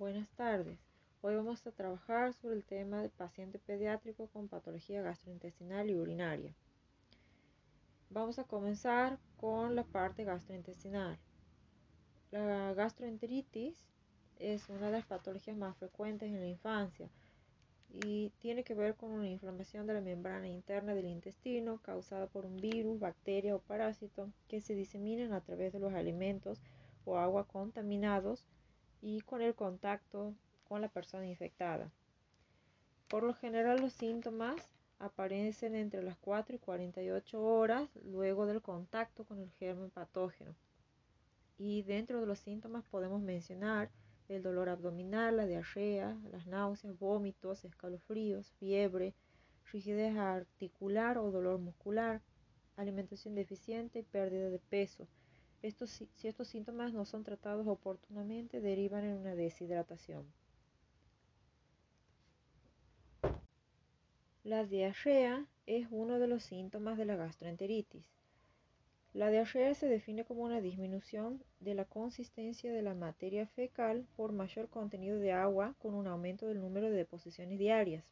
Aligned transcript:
Buenas 0.00 0.30
tardes. 0.30 0.78
Hoy 1.20 1.36
vamos 1.36 1.66
a 1.66 1.72
trabajar 1.72 2.32
sobre 2.32 2.56
el 2.56 2.64
tema 2.64 3.02
del 3.02 3.10
paciente 3.10 3.58
pediátrico 3.58 4.28
con 4.28 4.48
patología 4.48 5.02
gastrointestinal 5.02 5.90
y 5.90 5.94
urinaria. 5.94 6.54
Vamos 8.08 8.38
a 8.38 8.44
comenzar 8.44 9.18
con 9.36 9.76
la 9.76 9.84
parte 9.84 10.24
gastrointestinal. 10.24 11.18
La 12.30 12.72
gastroenteritis 12.72 13.76
es 14.38 14.70
una 14.70 14.86
de 14.86 14.92
las 14.92 15.04
patologías 15.04 15.58
más 15.58 15.76
frecuentes 15.76 16.30
en 16.30 16.40
la 16.40 16.48
infancia 16.48 17.10
y 17.90 18.30
tiene 18.38 18.64
que 18.64 18.72
ver 18.72 18.94
con 18.94 19.10
una 19.10 19.28
inflamación 19.28 19.86
de 19.86 19.92
la 19.92 20.00
membrana 20.00 20.48
interna 20.48 20.94
del 20.94 21.08
intestino 21.08 21.76
causada 21.82 22.26
por 22.26 22.46
un 22.46 22.56
virus, 22.56 22.98
bacteria 23.00 23.54
o 23.54 23.60
parásito 23.60 24.32
que 24.48 24.62
se 24.62 24.74
diseminan 24.74 25.34
a 25.34 25.42
través 25.42 25.74
de 25.74 25.78
los 25.78 25.92
alimentos 25.92 26.62
o 27.04 27.18
agua 27.18 27.46
contaminados 27.46 28.46
y 29.00 29.20
con 29.22 29.42
el 29.42 29.54
contacto 29.54 30.34
con 30.64 30.80
la 30.80 30.88
persona 30.88 31.26
infectada. 31.26 31.90
Por 33.08 33.22
lo 33.24 33.34
general 33.34 33.80
los 33.80 33.92
síntomas 33.92 34.72
aparecen 35.00 35.74
entre 35.74 36.02
las 36.02 36.16
4 36.18 36.56
y 36.56 36.58
48 36.58 37.42
horas 37.42 37.88
luego 38.04 38.46
del 38.46 38.62
contacto 38.62 39.24
con 39.24 39.40
el 39.40 39.50
germen 39.52 39.90
patógeno. 39.90 40.54
Y 41.58 41.82
dentro 41.82 42.20
de 42.20 42.26
los 42.26 42.38
síntomas 42.38 42.84
podemos 42.84 43.20
mencionar 43.20 43.90
el 44.28 44.42
dolor 44.42 44.68
abdominal, 44.68 45.38
la 45.38 45.46
diarrea, 45.46 46.16
las 46.30 46.46
náuseas, 46.46 46.96
vómitos, 46.98 47.64
escalofríos, 47.64 48.52
fiebre, 48.60 49.14
rigidez 49.72 50.16
articular 50.16 51.18
o 51.18 51.30
dolor 51.30 51.58
muscular, 51.58 52.22
alimentación 52.76 53.34
deficiente 53.34 53.98
y 53.98 54.02
pérdida 54.02 54.50
de 54.50 54.58
peso. 54.58 55.08
Estos, 55.62 55.90
si 55.90 56.28
estos 56.28 56.48
síntomas 56.48 56.92
no 56.92 57.04
son 57.04 57.22
tratados 57.22 57.66
oportunamente, 57.66 58.60
derivan 58.60 59.04
en 59.04 59.18
una 59.18 59.34
deshidratación. 59.34 60.24
La 64.42 64.64
diarrea 64.64 65.46
es 65.66 65.86
uno 65.90 66.18
de 66.18 66.26
los 66.26 66.42
síntomas 66.42 66.96
de 66.96 67.04
la 67.04 67.16
gastroenteritis. 67.16 68.04
La 69.12 69.28
diarrea 69.28 69.74
se 69.74 69.86
define 69.86 70.24
como 70.24 70.44
una 70.44 70.60
disminución 70.60 71.42
de 71.58 71.74
la 71.74 71.84
consistencia 71.84 72.72
de 72.72 72.80
la 72.80 72.94
materia 72.94 73.46
fecal 73.48 74.06
por 74.16 74.32
mayor 74.32 74.68
contenido 74.68 75.18
de 75.18 75.32
agua 75.32 75.74
con 75.78 75.94
un 75.94 76.06
aumento 76.06 76.46
del 76.46 76.60
número 76.60 76.88
de 76.88 76.96
deposiciones 76.96 77.58
diarias. 77.58 78.04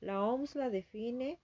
La 0.00 0.22
OMS 0.22 0.56
la 0.56 0.70
define 0.70 1.38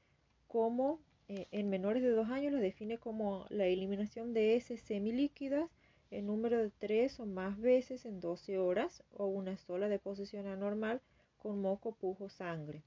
como, 0.49 1.01
eh, 1.33 1.47
en 1.53 1.71
menores 1.71 2.03
de 2.03 2.11
2 2.11 2.29
años, 2.31 2.53
la 2.53 2.59
define 2.59 2.99
como 2.99 3.47
la 3.51 3.67
eliminación 3.67 4.35
de 4.35 4.57
heces 4.57 4.81
semilíquidas 4.81 5.71
en 6.11 6.27
número 6.27 6.59
de 6.59 6.71
3 6.71 7.21
o 7.21 7.27
más 7.27 7.57
veces 7.61 8.05
en 8.05 8.19
12 8.19 8.59
horas 8.59 9.05
o 9.17 9.27
una 9.27 9.57
sola 9.57 9.89
deposición 9.89 10.49
anormal 10.49 11.01
con 11.39 11.63
moco, 11.63 11.93
pujo, 11.93 12.29
sangre. 12.29 12.83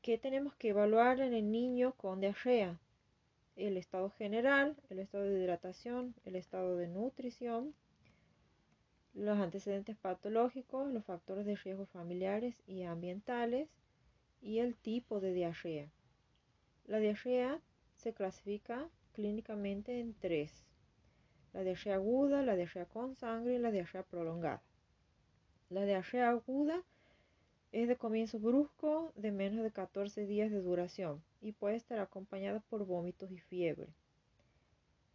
¿Qué 0.00 0.16
tenemos 0.16 0.54
que 0.54 0.68
evaluar 0.68 1.20
en 1.20 1.34
el 1.34 1.50
niño 1.50 1.92
con 1.96 2.20
diarrea? 2.20 2.78
el 3.56 3.76
estado 3.76 4.10
general, 4.10 4.76
el 4.88 5.00
estado 5.00 5.24
de 5.24 5.40
hidratación, 5.40 6.14
el 6.24 6.36
estado 6.36 6.76
de 6.76 6.86
nutrición, 6.86 7.74
los 9.14 9.36
antecedentes 9.38 9.96
patológicos, 9.96 10.92
los 10.92 11.04
factores 11.04 11.44
de 11.44 11.56
riesgo 11.56 11.86
familiares 11.86 12.54
y 12.68 12.84
ambientales 12.84 13.68
y 14.40 14.58
el 14.58 14.76
tipo 14.76 15.20
de 15.20 15.32
diarrea. 15.32 15.90
La 16.86 16.98
diarrea 16.98 17.60
se 17.96 18.12
clasifica 18.12 18.88
clínicamente 19.12 20.00
en 20.00 20.14
tres. 20.14 20.64
La 21.52 21.62
diarrea 21.62 21.96
aguda, 21.96 22.42
la 22.42 22.56
diarrea 22.56 22.86
con 22.86 23.14
sangre 23.14 23.54
y 23.54 23.58
la 23.58 23.70
diarrea 23.70 24.02
prolongada. 24.02 24.62
La 25.70 25.84
diarrea 25.84 26.30
aguda 26.30 26.82
es 27.72 27.88
de 27.88 27.96
comienzo 27.96 28.38
brusco 28.38 29.12
de 29.16 29.32
menos 29.32 29.62
de 29.62 29.70
14 29.70 30.26
días 30.26 30.50
de 30.50 30.62
duración 30.62 31.22
y 31.40 31.52
puede 31.52 31.76
estar 31.76 31.98
acompañada 31.98 32.60
por 32.60 32.86
vómitos 32.86 33.30
y 33.30 33.38
fiebre. 33.38 33.88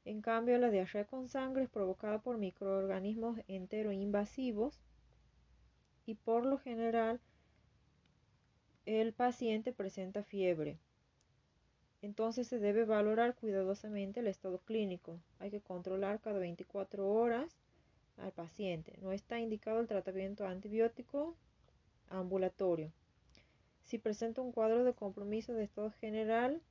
En 0.05 0.21
cambio, 0.21 0.57
la 0.57 0.69
diarrea 0.69 1.05
con 1.05 1.29
sangre 1.29 1.63
es 1.63 1.69
provocada 1.69 2.19
por 2.19 2.37
microorganismos 2.37 3.39
enteroinvasivos 3.47 4.79
y 6.05 6.15
por 6.15 6.45
lo 6.45 6.57
general 6.57 7.21
el 8.85 9.13
paciente 9.13 9.71
presenta 9.71 10.23
fiebre. 10.23 10.77
Entonces 12.01 12.47
se 12.47 12.59
debe 12.59 12.83
valorar 12.83 13.35
cuidadosamente 13.35 14.19
el 14.19 14.27
estado 14.27 14.59
clínico. 14.59 15.19
Hay 15.39 15.51
que 15.51 15.61
controlar 15.61 16.19
cada 16.19 16.39
24 16.39 17.09
horas 17.09 17.57
al 18.17 18.33
paciente. 18.33 18.97
No 19.01 19.13
está 19.13 19.39
indicado 19.39 19.79
el 19.79 19.87
tratamiento 19.87 20.45
antibiótico 20.45 21.37
ambulatorio. 22.09 22.91
Si 23.83 23.97
presenta 23.97 24.41
un 24.41 24.51
cuadro 24.51 24.83
de 24.83 24.93
compromiso 24.93 25.53
de 25.53 25.63
estado 25.63 25.91
general 25.91 26.61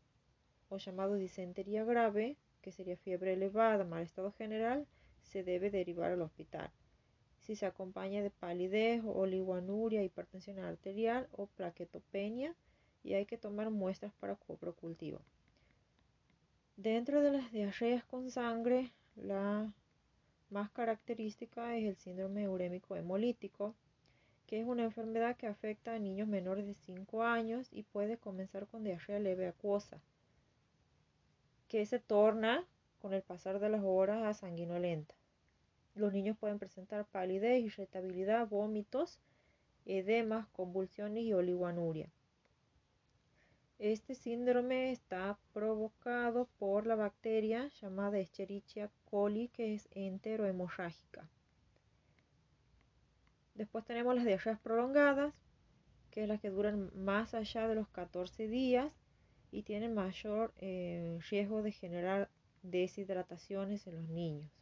o 0.68 0.78
llamado 0.78 1.14
disentería 1.14 1.84
grave, 1.84 2.36
que 2.60 2.72
sería 2.72 2.96
fiebre 2.96 3.32
elevada, 3.32 3.84
mal 3.84 4.02
estado 4.02 4.32
general, 4.32 4.86
se 5.22 5.42
debe 5.42 5.70
derivar 5.70 6.12
al 6.12 6.22
hospital. 6.22 6.70
Si 7.52 7.56
se 7.56 7.66
acompaña 7.66 8.22
de 8.22 8.30
palidez, 8.30 9.02
oliguanuria, 9.04 10.02
hipertensión 10.02 10.58
arterial 10.60 11.28
o 11.32 11.48
plaquetopenia, 11.48 12.54
y 13.04 13.12
hay 13.12 13.26
que 13.26 13.36
tomar 13.36 13.68
muestras 13.68 14.10
para 14.14 14.36
coprocultivo. 14.36 15.20
Dentro 16.78 17.20
de 17.20 17.30
las 17.30 17.52
diarreas 17.52 18.04
con 18.04 18.30
sangre, 18.30 18.90
la 19.16 19.70
más 20.48 20.70
característica 20.70 21.76
es 21.76 21.84
el 21.84 21.96
síndrome 21.96 22.48
urémico 22.48 22.96
hemolítico, 22.96 23.74
que 24.46 24.58
es 24.58 24.66
una 24.66 24.84
enfermedad 24.84 25.36
que 25.36 25.46
afecta 25.46 25.92
a 25.92 25.98
niños 25.98 26.28
menores 26.28 26.64
de 26.64 26.72
5 26.72 27.22
años 27.22 27.68
y 27.70 27.82
puede 27.82 28.16
comenzar 28.16 28.66
con 28.66 28.82
diarrea 28.82 29.18
leve 29.18 29.46
acuosa, 29.46 30.00
que 31.68 31.84
se 31.84 31.98
torna 31.98 32.64
con 33.02 33.12
el 33.12 33.20
pasar 33.20 33.58
de 33.58 33.68
las 33.68 33.82
horas 33.84 34.22
a 34.22 34.32
sanguinolenta. 34.32 35.14
Los 35.94 36.12
niños 36.12 36.36
pueden 36.38 36.58
presentar 36.58 37.04
palidez, 37.04 37.62
irritabilidad, 37.62 38.48
vómitos, 38.48 39.18
edemas, 39.84 40.46
convulsiones 40.48 41.24
y 41.24 41.34
oliguanuria. 41.34 42.08
Este 43.78 44.14
síndrome 44.14 44.92
está 44.92 45.38
provocado 45.52 46.48
por 46.58 46.86
la 46.86 46.94
bacteria 46.94 47.68
llamada 47.80 48.18
Escherichia 48.18 48.90
coli, 49.04 49.48
que 49.48 49.74
es 49.74 49.88
enterohemorrágica. 49.90 51.28
Después 53.54 53.84
tenemos 53.84 54.14
las 54.14 54.24
diarreas 54.24 54.60
prolongadas, 54.60 55.34
que 56.10 56.22
es 56.22 56.28
las 56.28 56.40
que 56.40 56.50
duran 56.50 56.90
más 56.94 57.34
allá 57.34 57.68
de 57.68 57.74
los 57.74 57.88
14 57.88 58.48
días 58.48 58.92
y 59.50 59.62
tienen 59.62 59.94
mayor 59.94 60.54
eh, 60.58 61.18
riesgo 61.28 61.62
de 61.62 61.72
generar 61.72 62.30
deshidrataciones 62.62 63.86
en 63.86 63.96
los 63.96 64.08
niños. 64.08 64.61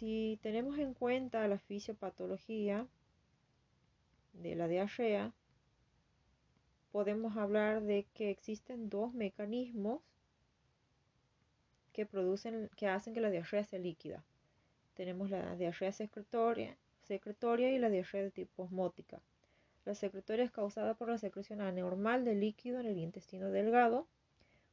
Si 0.00 0.40
tenemos 0.42 0.78
en 0.78 0.94
cuenta 0.94 1.46
la 1.46 1.58
fisiopatología 1.58 2.88
de 4.32 4.56
la 4.56 4.66
diarrea, 4.66 5.32
podemos 6.90 7.36
hablar 7.36 7.82
de 7.82 8.06
que 8.14 8.30
existen 8.30 8.88
dos 8.88 9.12
mecanismos 9.14 10.00
que 11.92 12.06
producen, 12.06 12.70
que 12.76 12.88
hacen 12.88 13.14
que 13.14 13.20
la 13.20 13.30
diarrea 13.30 13.64
sea 13.64 13.78
líquida 13.78 14.24
tenemos 14.94 15.30
la 15.30 15.56
diarrea 15.56 15.92
secretoria, 15.92 16.76
secretoria 17.02 17.70
y 17.72 17.78
la 17.78 17.88
diarrea 17.88 18.22
de 18.22 18.30
tipo 18.30 18.64
osmótica. 18.64 19.20
La 19.84 19.94
secretoria 19.94 20.44
es 20.44 20.50
causada 20.50 20.94
por 20.94 21.08
la 21.08 21.18
secreción 21.18 21.60
anormal 21.60 22.24
de 22.24 22.34
líquido 22.34 22.80
en 22.80 22.86
el 22.86 22.98
intestino 22.98 23.50
delgado 23.50 24.06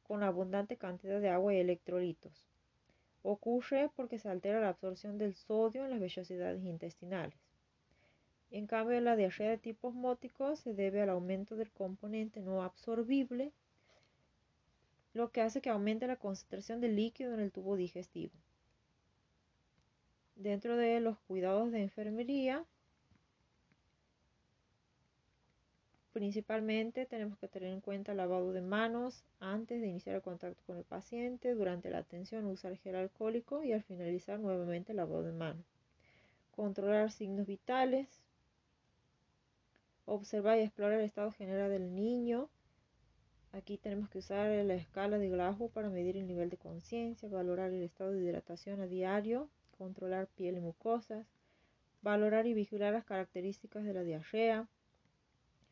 con 0.02 0.22
abundante 0.22 0.76
cantidad 0.76 1.20
de 1.20 1.28
agua 1.30 1.54
y 1.54 1.58
electrolitos. 1.58 2.47
Ocurre 3.30 3.90
porque 3.94 4.18
se 4.18 4.30
altera 4.30 4.58
la 4.58 4.70
absorción 4.70 5.18
del 5.18 5.34
sodio 5.34 5.84
en 5.84 5.90
las 5.90 6.00
vellosidades 6.00 6.64
intestinales. 6.64 7.38
En 8.50 8.66
cambio, 8.66 8.98
la 9.02 9.16
diarrea 9.16 9.50
de 9.50 9.58
tipo 9.58 9.88
osmótico 9.88 10.56
se 10.56 10.72
debe 10.72 11.02
al 11.02 11.10
aumento 11.10 11.54
del 11.54 11.70
componente 11.70 12.40
no 12.40 12.62
absorbible, 12.62 13.52
lo 15.12 15.30
que 15.30 15.42
hace 15.42 15.60
que 15.60 15.68
aumente 15.68 16.06
la 16.06 16.16
concentración 16.16 16.80
de 16.80 16.88
líquido 16.88 17.34
en 17.34 17.40
el 17.40 17.52
tubo 17.52 17.76
digestivo. 17.76 18.32
Dentro 20.34 20.78
de 20.78 20.98
los 21.00 21.18
cuidados 21.18 21.70
de 21.70 21.82
enfermería, 21.82 22.64
principalmente 26.18 27.06
tenemos 27.06 27.38
que 27.38 27.46
tener 27.46 27.72
en 27.72 27.80
cuenta 27.80 28.10
el 28.10 28.18
lavado 28.18 28.52
de 28.52 28.60
manos 28.60 29.22
antes 29.38 29.80
de 29.80 29.86
iniciar 29.86 30.16
el 30.16 30.22
contacto 30.22 30.60
con 30.66 30.76
el 30.76 30.82
paciente, 30.82 31.54
durante 31.54 31.90
la 31.90 31.98
atención 31.98 32.44
usar 32.46 32.76
gel 32.76 32.96
alcohólico 32.96 33.62
y 33.62 33.72
al 33.72 33.84
finalizar 33.84 34.40
nuevamente 34.40 34.90
el 34.90 34.96
lavado 34.96 35.22
de 35.22 35.30
manos. 35.30 35.64
Controlar 36.50 37.12
signos 37.12 37.46
vitales, 37.46 38.08
observar 40.06 40.58
y 40.58 40.62
explorar 40.62 40.98
el 40.98 41.04
estado 41.04 41.30
general 41.30 41.70
del 41.70 41.94
niño. 41.94 42.48
Aquí 43.52 43.78
tenemos 43.78 44.10
que 44.10 44.18
usar 44.18 44.50
la 44.64 44.74
escala 44.74 45.18
de 45.18 45.28
Glasgow 45.28 45.70
para 45.70 45.88
medir 45.88 46.16
el 46.16 46.26
nivel 46.26 46.50
de 46.50 46.56
conciencia, 46.56 47.28
valorar 47.28 47.70
el 47.70 47.84
estado 47.84 48.10
de 48.10 48.24
hidratación 48.24 48.80
a 48.80 48.88
diario, 48.88 49.48
controlar 49.78 50.26
piel 50.26 50.56
y 50.56 50.60
mucosas, 50.60 51.28
valorar 52.02 52.48
y 52.48 52.54
vigilar 52.54 52.92
las 52.92 53.04
características 53.04 53.84
de 53.84 53.94
la 53.94 54.02
diarrea, 54.02 54.66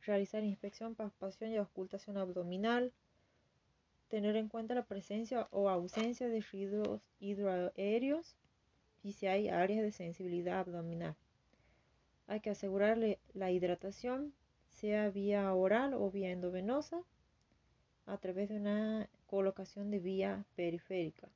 realizar 0.06 0.44
inspección, 0.44 0.94
palpación 0.94 1.52
y 1.52 1.58
ocultación 1.58 2.16
abdominal, 2.16 2.92
tener 4.08 4.36
en 4.36 4.48
cuenta 4.48 4.74
la 4.74 4.84
presencia 4.84 5.48
o 5.50 5.68
ausencia 5.68 6.28
de 6.28 6.44
hidroaéreos 7.20 8.36
y 9.02 9.12
si 9.12 9.26
hay 9.26 9.48
áreas 9.48 9.82
de 9.82 9.92
sensibilidad 9.92 10.60
abdominal. 10.60 11.16
Hay 12.28 12.40
que 12.40 12.50
asegurarle 12.50 13.18
la 13.34 13.50
hidratación, 13.50 14.32
sea 14.68 15.10
vía 15.10 15.52
oral 15.54 15.94
o 15.94 16.10
vía 16.10 16.30
endovenosa, 16.30 17.02
a 18.06 18.18
través 18.18 18.48
de 18.48 18.56
una 18.56 19.08
colocación 19.26 19.90
de 19.90 19.98
vía 19.98 20.44
periférica. 20.54 21.28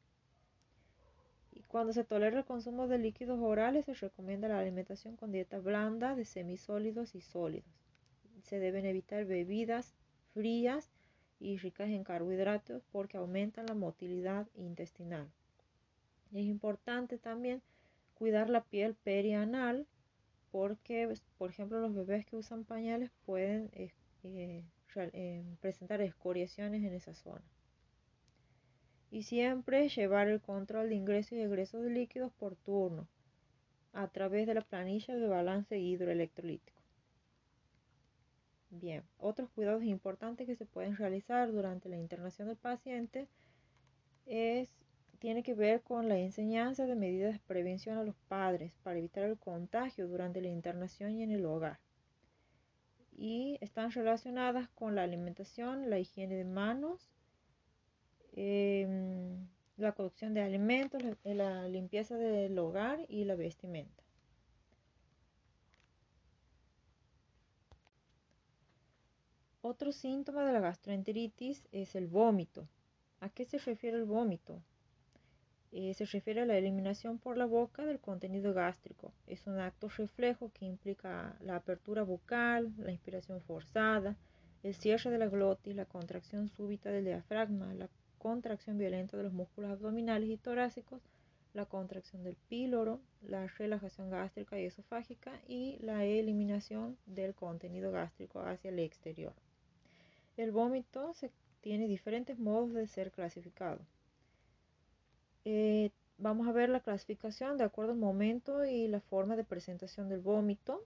Y 1.52 1.62
cuando 1.62 1.92
se 1.92 2.04
tolera 2.04 2.38
el 2.38 2.44
consumo 2.44 2.86
de 2.86 2.98
líquidos 2.98 3.40
orales, 3.40 3.86
se 3.86 3.94
recomienda 3.94 4.48
la 4.48 4.60
alimentación 4.60 5.16
con 5.16 5.32
dieta 5.32 5.58
blanda 5.58 6.14
de 6.14 6.24
semisólidos 6.24 7.14
y 7.14 7.20
sólidos. 7.20 7.79
Se 8.42 8.58
deben 8.58 8.86
evitar 8.86 9.24
bebidas 9.24 9.94
frías 10.32 10.90
y 11.38 11.56
ricas 11.56 11.88
en 11.88 12.04
carbohidratos 12.04 12.82
porque 12.92 13.16
aumentan 13.16 13.66
la 13.66 13.74
motilidad 13.74 14.46
intestinal. 14.54 15.28
Es 16.32 16.44
importante 16.44 17.18
también 17.18 17.62
cuidar 18.14 18.50
la 18.50 18.62
piel 18.62 18.94
perianal 18.94 19.86
porque, 20.52 21.12
por 21.38 21.50
ejemplo, 21.50 21.80
los 21.80 21.94
bebés 21.94 22.26
que 22.26 22.36
usan 22.36 22.64
pañales 22.64 23.10
pueden 23.24 23.70
eh, 23.72 23.92
eh, 24.24 24.64
eh, 24.94 25.44
presentar 25.60 26.00
escoriaciones 26.00 26.84
en 26.84 26.92
esa 26.92 27.14
zona. 27.14 27.42
Y 29.10 29.22
siempre 29.24 29.88
llevar 29.88 30.28
el 30.28 30.40
control 30.40 30.88
de 30.88 30.94
ingreso 30.96 31.34
y 31.34 31.40
egreso 31.40 31.80
de 31.80 31.90
líquidos 31.90 32.32
por 32.32 32.56
turno 32.56 33.08
a 33.92 34.06
través 34.08 34.46
de 34.46 34.54
la 34.54 34.60
planilla 34.60 35.16
de 35.16 35.26
balance 35.26 35.78
hidroelectrolítico. 35.78 36.79
Bien, 38.70 39.02
otros 39.18 39.50
cuidados 39.50 39.82
importantes 39.84 40.46
que 40.46 40.56
se 40.56 40.64
pueden 40.64 40.96
realizar 40.96 41.52
durante 41.52 41.88
la 41.88 41.96
internación 41.96 42.48
del 42.48 42.56
paciente 42.56 43.28
es, 44.26 44.70
tiene 45.18 45.42
que 45.42 45.54
ver 45.54 45.82
con 45.82 46.08
la 46.08 46.18
enseñanza 46.18 46.86
de 46.86 46.94
medidas 46.94 47.34
de 47.34 47.40
prevención 47.46 47.98
a 47.98 48.04
los 48.04 48.16
padres 48.28 48.72
para 48.82 48.98
evitar 48.98 49.24
el 49.24 49.38
contagio 49.38 50.08
durante 50.08 50.40
la 50.40 50.48
internación 50.48 51.12
y 51.12 51.22
en 51.22 51.32
el 51.32 51.44
hogar 51.44 51.78
y 53.20 53.58
están 53.60 53.92
relacionadas 53.92 54.70
con 54.70 54.94
la 54.94 55.02
alimentación, 55.02 55.90
la 55.90 55.98
higiene 55.98 56.36
de 56.36 56.46
manos, 56.46 57.10
em, 58.32 59.46
la 59.76 59.92
cocción 59.92 60.32
de 60.32 60.40
alimentos, 60.40 61.02
la, 61.24 61.68
limpieza 61.68 62.16
del 62.16 62.58
hogar 62.58 63.04
y 63.08 63.24
la 63.24 63.34
vestimenta. 63.34 64.02
Otro 69.62 69.92
síntoma 69.92 70.46
de 70.46 70.54
la 70.54 70.60
gastroenteritis 70.60 71.68
es 71.70 71.94
el 71.94 72.06
vómito. 72.06 72.66
¿A 73.20 73.28
qué 73.28 73.44
se 73.44 73.58
refiere 73.58 73.98
el 73.98 74.04
vómito? 74.04 74.62
Eh, 75.70 75.92
se 75.92 76.06
refiere 76.06 76.40
a 76.40 76.46
la 76.46 76.56
eliminación 76.56 77.18
por 77.18 77.36
la 77.36 77.44
boca 77.44 77.84
del 77.84 78.00
contenido 78.00 78.54
gástrico. 78.54 79.12
Es 79.26 79.46
un 79.46 79.58
acto 79.60 79.90
reflejo 79.90 80.50
que 80.54 80.64
implica 80.64 81.36
la 81.40 81.56
apertura 81.56 82.04
bucal, 82.04 82.72
la 82.78 82.90
inspiración 82.90 83.42
forzada, 83.42 84.16
el 84.62 84.74
cierre 84.74 85.10
de 85.10 85.18
la 85.18 85.28
glotis, 85.28 85.76
la 85.76 85.84
contracción 85.84 86.48
súbita 86.48 86.90
del 86.90 87.04
diafragma, 87.04 87.74
la 87.74 87.90
contracción 88.16 88.78
violenta 88.78 89.18
de 89.18 89.24
los 89.24 89.34
músculos 89.34 89.70
abdominales 89.70 90.30
y 90.30 90.38
torácicos, 90.38 91.02
la 91.52 91.66
contracción 91.66 92.24
del 92.24 92.36
píloro, 92.48 93.02
la 93.20 93.46
relajación 93.46 94.08
gástrica 94.08 94.58
y 94.58 94.64
esofágica 94.64 95.38
y 95.46 95.76
la 95.82 96.06
eliminación 96.06 96.96
del 97.04 97.34
contenido 97.34 97.92
gástrico 97.92 98.40
hacia 98.40 98.70
el 98.70 98.78
exterior. 98.78 99.34
El 100.40 100.52
vómito 100.52 101.12
tiene 101.60 101.86
diferentes 101.86 102.38
modos 102.38 102.72
de 102.72 102.86
ser 102.86 103.10
clasificado. 103.10 103.78
Eh, 105.44 105.90
vamos 106.16 106.48
a 106.48 106.52
ver 106.52 106.70
la 106.70 106.80
clasificación 106.80 107.58
de 107.58 107.64
acuerdo 107.64 107.92
al 107.92 107.98
momento 107.98 108.64
y 108.64 108.88
la 108.88 109.00
forma 109.00 109.36
de 109.36 109.44
presentación 109.44 110.08
del 110.08 110.22
vómito, 110.22 110.82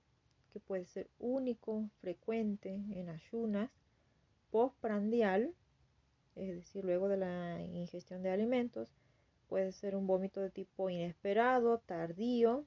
que 0.52 0.58
puede 0.58 0.86
ser 0.86 1.08
único, 1.20 1.88
frecuente, 2.00 2.82
en 2.96 3.08
ayunas, 3.08 3.70
postprandial, 4.50 5.54
es 6.34 6.48
decir, 6.48 6.84
luego 6.84 7.06
de 7.06 7.18
la 7.18 7.62
ingestión 7.62 8.24
de 8.24 8.30
alimentos, 8.30 8.88
puede 9.48 9.70
ser 9.70 9.94
un 9.94 10.08
vómito 10.08 10.40
de 10.40 10.50
tipo 10.50 10.90
inesperado, 10.90 11.78
tardío, 11.78 12.64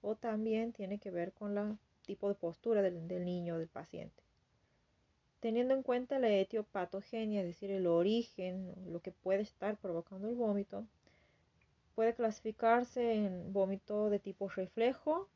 o 0.00 0.14
también 0.14 0.72
tiene 0.72 0.98
que 0.98 1.10
ver 1.10 1.34
con 1.34 1.58
el 1.58 1.76
tipo 2.06 2.30
de 2.30 2.36
postura 2.36 2.80
del, 2.80 3.06
del 3.06 3.26
niño 3.26 3.56
o 3.56 3.58
del 3.58 3.68
paciente. 3.68 4.25
Teniendo 5.40 5.74
en 5.74 5.82
cuenta 5.82 6.18
la 6.18 6.30
etiopatogenia, 6.30 7.40
es 7.40 7.46
decir, 7.46 7.70
el 7.70 7.86
origen, 7.86 8.74
lo 8.92 9.00
que 9.00 9.12
puede 9.12 9.42
estar 9.42 9.76
provocando 9.76 10.28
el 10.28 10.34
vómito, 10.34 10.86
Puede 11.96 12.14
clasificarse 12.14 13.14
en 13.14 13.54
vómito 13.54 14.10
de 14.10 14.18
tipo 14.18 14.50
reflejo, 14.50 15.30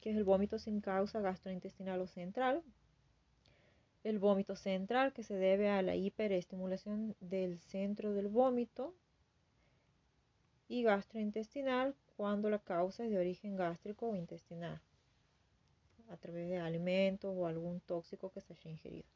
que 0.00 0.10
es 0.10 0.16
el 0.16 0.24
vómito 0.24 0.58
sin 0.58 0.80
causa 0.80 1.20
gastrointestinal 1.20 2.00
o 2.00 2.08
central. 2.08 2.64
El 4.02 4.18
vómito 4.18 4.56
central, 4.56 5.12
que 5.12 5.22
se 5.22 5.36
debe 5.36 5.70
a 5.70 5.82
la 5.82 5.94
hiperestimulación 5.94 7.14
del 7.20 7.60
centro 7.60 8.12
del 8.12 8.26
vómito. 8.26 8.92
Y 10.66 10.82
gastrointestinal, 10.82 11.94
cuando 12.16 12.50
la 12.50 12.58
causa 12.58 13.04
es 13.04 13.10
de 13.10 13.20
origen 13.20 13.54
gástrico 13.54 14.08
o 14.08 14.16
intestinal, 14.16 14.80
a 16.08 16.16
través 16.16 16.48
de 16.48 16.58
alimentos 16.58 17.34
o 17.36 17.46
algún 17.46 17.80
tóxico 17.80 18.30
que 18.30 18.40
se 18.40 18.54
haya 18.54 18.70
ingerido. 18.70 19.08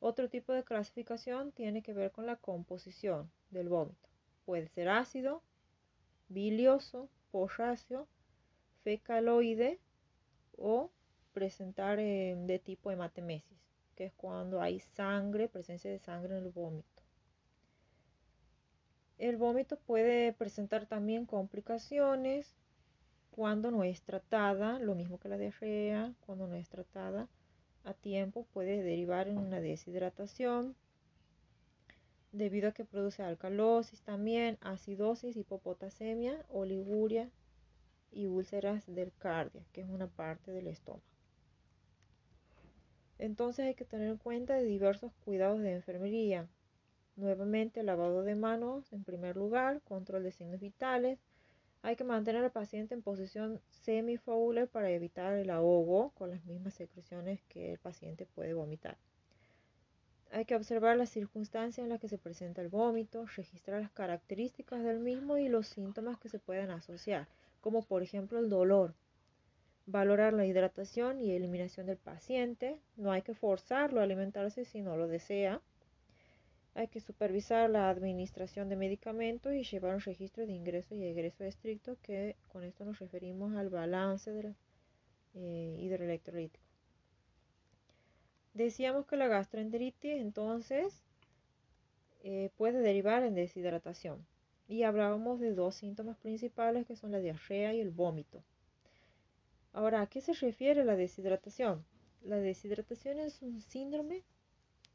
Otro 0.00 0.28
tipo 0.28 0.52
de 0.52 0.64
clasificación 0.64 1.52
tiene 1.52 1.82
que 1.82 1.92
ver 1.92 2.10
con 2.10 2.26
la 2.26 2.36
composición 2.36 3.30
del 3.50 3.68
vómito. 3.68 4.08
Puede 4.44 4.68
ser 4.68 4.88
ácido, 4.88 5.42
bilioso, 6.28 7.08
porráceo, 7.30 8.08
fecaloide 8.82 9.78
o 10.56 10.90
presentar 11.32 11.98
eh, 12.00 12.36
de 12.36 12.58
tipo 12.58 12.90
hematemesis, 12.90 13.58
que 13.94 14.06
es 14.06 14.12
cuando 14.14 14.60
hay 14.60 14.80
sangre, 14.80 15.48
presencia 15.48 15.90
de 15.90 15.98
sangre 16.00 16.36
en 16.36 16.44
el 16.44 16.50
vómito. 16.50 17.02
El 19.18 19.36
vómito 19.36 19.78
puede 19.78 20.32
presentar 20.32 20.86
también 20.86 21.26
complicaciones 21.26 22.56
cuando 23.32 23.70
no 23.70 23.82
es 23.82 24.02
tratada, 24.02 24.78
lo 24.78 24.94
mismo 24.94 25.18
que 25.18 25.28
la 25.28 25.38
diarrea, 25.38 26.14
cuando 26.20 26.46
no 26.46 26.54
es 26.54 26.68
tratada 26.68 27.28
a 27.84 27.94
tiempo 27.94 28.46
puede 28.52 28.82
derivar 28.82 29.26
en 29.26 29.38
una 29.38 29.60
deshidratación, 29.60 30.76
debido 32.30 32.68
a 32.68 32.72
que 32.72 32.84
produce 32.84 33.22
alcalosis 33.22 34.02
también, 34.02 34.58
acidosis, 34.60 35.36
hipopotasemia, 35.36 36.44
oliguria 36.50 37.30
y 38.10 38.26
úlceras 38.26 38.86
del 38.86 39.12
cardio, 39.18 39.64
que 39.72 39.80
es 39.80 39.88
una 39.88 40.06
parte 40.06 40.52
del 40.52 40.68
estómago. 40.68 41.02
Entonces 43.18 43.66
hay 43.66 43.74
que 43.74 43.84
tener 43.84 44.08
en 44.08 44.16
cuenta 44.18 44.58
diversos 44.58 45.12
cuidados 45.24 45.60
de 45.60 45.72
enfermería. 45.72 46.48
Nuevamente, 47.16 47.82
lavado 47.82 48.22
de 48.22 48.34
manos 48.34 48.92
en 48.92 49.04
primer 49.04 49.36
lugar, 49.36 49.80
control 49.82 50.24
de 50.24 50.32
signos 50.32 50.60
vitales. 50.60 51.18
Hay 51.84 51.96
que 51.96 52.04
mantener 52.04 52.44
al 52.44 52.52
paciente 52.52 52.94
en 52.94 53.02
posición 53.02 53.60
semifouler 53.68 54.68
para 54.68 54.90
evitar 54.90 55.34
el 55.34 55.50
ahogo 55.50 56.10
con 56.10 56.30
las 56.30 56.44
mismas 56.44 56.74
secreciones 56.74 57.40
que 57.48 57.72
el 57.72 57.78
paciente 57.78 58.24
puede 58.24 58.54
vomitar. 58.54 58.96
Hay 60.30 60.44
que 60.44 60.54
observar 60.54 60.96
las 60.96 61.10
circunstancias 61.10 61.82
en 61.82 61.90
las 61.90 62.00
que 62.00 62.08
se 62.08 62.18
presenta 62.18 62.62
el 62.62 62.68
vómito, 62.68 63.26
registrar 63.36 63.82
las 63.82 63.90
características 63.90 64.84
del 64.84 65.00
mismo 65.00 65.38
y 65.38 65.48
los 65.48 65.66
síntomas 65.66 66.18
que 66.18 66.28
se 66.28 66.38
pueden 66.38 66.70
asociar, 66.70 67.26
como 67.60 67.82
por 67.82 68.02
ejemplo 68.02 68.38
el 68.38 68.48
dolor. 68.48 68.94
Valorar 69.86 70.32
la 70.32 70.46
hidratación 70.46 71.20
y 71.20 71.32
eliminación 71.32 71.86
del 71.86 71.96
paciente. 71.96 72.78
No 72.96 73.10
hay 73.10 73.22
que 73.22 73.34
forzarlo 73.34 74.00
a 74.00 74.04
alimentarse 74.04 74.64
si 74.64 74.80
no 74.80 74.96
lo 74.96 75.08
desea. 75.08 75.60
Hay 76.74 76.88
que 76.88 77.00
supervisar 77.00 77.68
la 77.68 77.90
administración 77.90 78.68
de 78.68 78.76
medicamentos 78.76 79.52
y 79.52 79.62
llevar 79.62 79.94
un 79.94 80.00
registro 80.00 80.46
de 80.46 80.52
ingreso 80.52 80.94
y 80.94 81.04
egreso 81.04 81.44
estricto, 81.44 81.96
que 82.02 82.36
con 82.48 82.64
esto 82.64 82.84
nos 82.84 82.98
referimos 82.98 83.54
al 83.56 83.68
balance 83.68 84.32
del 84.32 84.54
eh, 85.34 85.76
hidroelectrolítico. 85.78 86.64
Decíamos 88.54 89.06
que 89.06 89.16
la 89.16 89.28
gastroenteritis 89.28 90.12
entonces 90.12 91.02
eh, 92.22 92.50
puede 92.56 92.80
derivar 92.80 93.22
en 93.22 93.34
deshidratación 93.34 94.26
y 94.68 94.84
hablábamos 94.84 95.40
de 95.40 95.54
dos 95.54 95.74
síntomas 95.74 96.16
principales 96.18 96.86
que 96.86 96.96
son 96.96 97.12
la 97.12 97.18
diarrea 97.18 97.74
y 97.74 97.80
el 97.80 97.90
vómito. 97.90 98.42
Ahora, 99.72 100.02
¿a 100.02 100.06
qué 100.06 100.20
se 100.20 100.32
refiere 100.34 100.84
la 100.84 100.96
deshidratación? 100.96 101.84
La 102.22 102.36
deshidratación 102.36 103.18
es 103.18 103.42
un 103.42 103.60
síndrome 103.60 104.22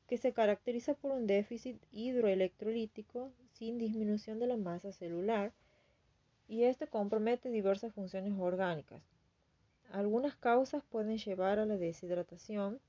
que 0.07 0.17
se 0.17 0.33
caracteriza 0.33 0.93
por 0.93 1.11
un 1.11 1.27
déficit 1.27 1.77
hidroelectrolítico 1.91 3.31
sin 3.53 3.77
disminución 3.77 4.39
de 4.39 4.47
la 4.47 4.57
masa 4.57 4.91
celular 4.91 5.51
y 6.47 6.63
este 6.63 6.87
compromete 6.87 7.49
diversas 7.49 7.93
funciones 7.93 8.33
orgánicas. 8.39 9.01
Algunas 9.91 10.35
causas 10.35 10.83
pueden 10.89 11.17
llevar 11.17 11.59
a 11.59 11.65
la 11.65 11.77
deshidratación, 11.77 12.79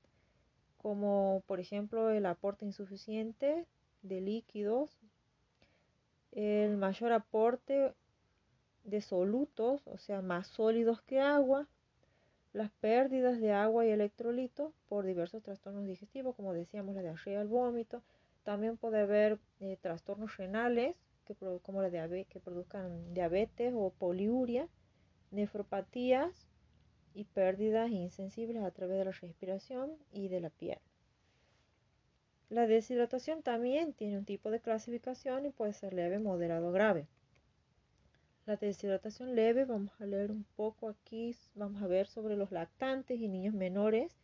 como 0.77 1.43
por 1.45 1.59
ejemplo 1.59 2.09
el 2.09 2.25
aporte 2.25 2.65
insuficiente 2.65 3.65
de 4.01 4.21
líquidos, 4.21 4.97
el 6.31 6.77
mayor 6.77 7.11
aporte 7.11 7.93
de 8.85 9.01
solutos, 9.01 9.81
o 9.87 9.97
sea, 9.97 10.21
más 10.21 10.47
sólidos 10.47 11.01
que 11.01 11.19
agua, 11.19 11.67
las 12.53 12.71
pérdidas 12.71 13.39
de 13.39 13.51
agua 13.51 13.85
y 13.85 13.89
electrolitos 13.89 14.73
por 14.87 15.05
diversos 15.05 15.43
trastornos 15.43 15.85
digestivos, 15.85 16.35
como 16.35 16.53
decíamos, 16.53 16.95
la 16.95 17.01
diarrea, 17.01 17.41
el 17.41 17.47
vómito. 17.47 18.01
También 18.43 18.77
puede 18.77 19.01
haber 19.01 19.39
eh, 19.59 19.77
trastornos 19.81 20.37
renales, 20.37 20.95
que, 21.25 21.35
como 21.61 21.81
la 21.81 21.91
que 21.91 22.39
produzcan 22.39 23.13
diabetes 23.13 23.73
o 23.75 23.91
poliuria, 23.91 24.67
nefropatías 25.31 26.47
y 27.13 27.25
pérdidas 27.25 27.91
insensibles 27.91 28.63
a 28.63 28.71
través 28.71 28.97
de 28.97 29.05
la 29.05 29.11
respiración 29.11 29.91
y 30.11 30.29
de 30.29 30.39
la 30.39 30.49
piel. 30.49 30.79
La 32.49 32.65
deshidratación 32.65 33.43
también 33.43 33.93
tiene 33.93 34.17
un 34.17 34.25
tipo 34.25 34.49
de 34.49 34.59
clasificación 34.59 35.45
y 35.45 35.51
puede 35.51 35.73
ser 35.73 35.93
leve, 35.93 36.17
moderado 36.17 36.69
o 36.69 36.71
grave. 36.71 37.07
La 38.49 38.55
deshidratación 38.55 39.35
leve, 39.35 39.65
vamos 39.65 39.91
a 39.99 40.07
leer 40.07 40.31
un 40.31 40.43
poco 40.55 40.89
aquí, 40.89 41.35
vamos 41.53 41.83
a 41.83 41.87
ver 41.87 42.07
sobre 42.07 42.35
los 42.35 42.51
lactantes 42.51 43.19
y 43.19 43.27
niños 43.27 43.53
menores. 43.53 44.17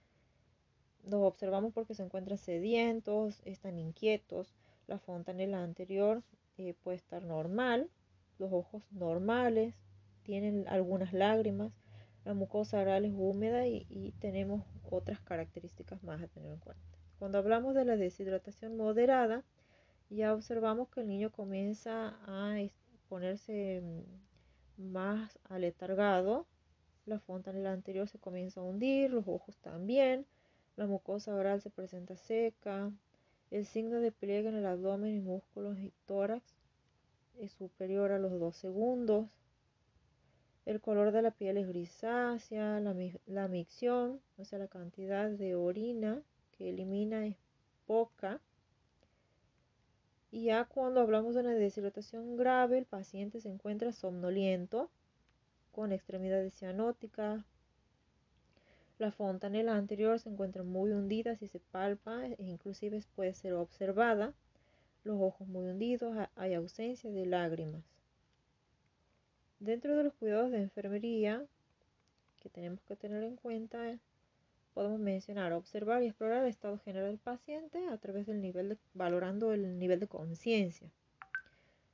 Los 1.03 1.21
observamos 1.21 1.73
porque 1.75 1.93
se 1.93 2.01
encuentran 2.01 2.39
sedientos, 2.39 3.39
están 3.45 3.77
inquietos. 3.77 4.55
La 4.87 4.97
fontanela 4.97 5.61
anterior 5.61 6.23
eh, 6.57 6.73
puede 6.73 6.97
estar 6.97 7.23
normal, 7.23 7.87
los 8.39 8.51
ojos 8.51 8.81
normales, 8.89 9.75
tienen 10.23 10.67
algunas 10.69 11.13
lágrimas, 11.13 11.71
la 12.23 12.33
mucosa 12.33 12.81
oral 12.81 13.05
es 13.05 13.13
húmeda 13.15 13.67
y, 13.67 13.85
y 13.91 14.13
tenemos 14.13 14.63
otras 14.89 15.19
características 15.19 16.01
más 16.01 16.19
a 16.23 16.27
tener 16.27 16.51
en 16.51 16.57
cuenta. 16.57 16.83
Cuando 17.19 17.37
hablamos 17.37 17.75
de 17.75 17.85
la 17.85 17.95
deshidratación 17.95 18.75
moderada, 18.75 19.43
ya 20.09 20.33
observamos 20.33 20.89
que 20.89 21.01
el 21.01 21.09
niño 21.09 21.31
comienza 21.31 22.17
a 22.25 22.59
ponerse 23.09 23.81
mm, 23.81 24.91
más 24.93 25.39
aletargado, 25.49 26.45
la 27.05 27.19
fontanela 27.19 27.71
anterior 27.71 28.07
se 28.07 28.19
comienza 28.19 28.59
a 28.59 28.63
hundir, 28.63 29.11
los 29.11 29.27
ojos 29.27 29.57
también, 29.57 30.25
la 30.75 30.87
mucosa 30.87 31.35
oral 31.35 31.61
se 31.61 31.69
presenta 31.69 32.17
seca, 32.17 32.91
el 33.51 33.65
signo 33.65 33.99
de 33.99 34.11
pliegue 34.11 34.49
en 34.49 34.55
el 34.55 34.65
abdomen 34.65 35.15
y 35.15 35.21
músculos 35.21 35.77
y 35.77 35.93
tórax 36.05 36.55
es 37.39 37.51
superior 37.53 38.11
a 38.11 38.19
los 38.19 38.39
2 38.39 38.55
segundos. 38.55 39.27
El 40.65 40.81
color 40.81 41.11
de 41.11 41.21
la 41.21 41.31
piel 41.31 41.57
es 41.57 41.67
grisácea, 41.67 42.79
la, 42.79 42.95
la 43.27 43.47
micción, 43.47 44.19
o 44.37 44.45
sea, 44.45 44.57
la 44.57 44.67
cantidad 44.67 45.29
de 45.29 45.55
orina 45.55 46.21
que 46.57 46.69
elimina 46.69 47.27
es 47.27 47.37
poca. 47.85 48.41
Y 50.35 50.43
ya 50.43 50.65
cuando 50.65 50.99
hablamos 50.99 51.33
de 51.33 51.39
una 51.39 51.53
deshidratación 51.53 52.35
grave, 52.35 52.77
el 52.77 52.85
paciente 52.85 53.39
se 53.39 53.47
encuentra 53.47 53.93
somnoliento, 53.93 54.91
con 55.71 55.93
extremidades 55.93 56.53
cianóticas. 56.55 57.45
La 58.97 59.13
fontanela 59.13 59.77
anterior 59.77 60.19
se 60.19 60.27
encuentra 60.27 60.63
muy 60.63 60.91
hundida 60.91 61.37
si 61.37 61.47
se 61.47 61.61
palpa 61.61 62.25
e 62.25 62.35
inclusive 62.39 63.01
puede 63.15 63.33
ser 63.33 63.53
observada. 63.53 64.33
Los 65.05 65.21
ojos 65.21 65.47
muy 65.47 65.69
hundidos, 65.69 66.13
hay 66.35 66.53
ausencia 66.53 67.09
de 67.09 67.25
lágrimas. 67.25 67.85
Dentro 69.59 69.95
de 69.95 70.03
los 70.03 70.13
cuidados 70.15 70.51
de 70.51 70.63
enfermería 70.63 71.45
que 72.41 72.49
tenemos 72.49 72.81
que 72.81 72.97
tener 72.97 73.23
en 73.23 73.37
cuenta 73.37 73.97
podemos 74.75 74.99
mencionar, 74.99 75.53
observar 75.53 76.03
y 76.03 76.07
explorar 76.07 76.43
el 76.43 76.49
estado 76.49 76.77
general 76.79 77.07
del 77.07 77.17
paciente 77.17 77.87
a 77.87 77.97
través 77.97 78.27
del 78.27 78.41
nivel 78.41 78.69
de, 78.69 78.77
valorando 78.93 79.53
el 79.53 79.79
nivel 79.79 80.01
de 80.01 80.07
conciencia. 80.07 80.91